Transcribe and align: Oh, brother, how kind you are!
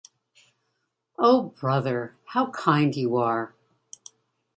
Oh, 1.19 1.53
brother, 1.59 2.15
how 2.25 2.49
kind 2.49 2.95
you 2.95 3.17
are! 3.17 3.53